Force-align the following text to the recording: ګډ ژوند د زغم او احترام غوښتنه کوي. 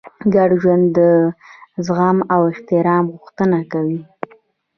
ګډ 0.33 0.49
ژوند 0.61 0.85
د 0.97 0.99
زغم 1.85 2.17
او 2.33 2.41
احترام 2.51 3.05
غوښتنه 3.13 3.59
کوي. 3.71 3.99